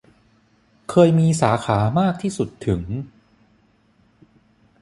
[0.89, 2.81] เคยมีสาขามากที่สุดถึง